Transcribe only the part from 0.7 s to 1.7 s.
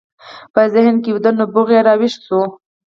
ذهن کې ویده نبوغ